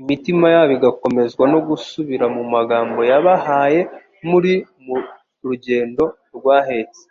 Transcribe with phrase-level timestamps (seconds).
[0.00, 3.80] imitima yabo igakomezwa no gusubira mu magambo yabahaye
[4.28, 4.52] muri
[4.84, 4.96] mu
[5.46, 6.02] rugendo
[6.36, 7.02] rwahetse,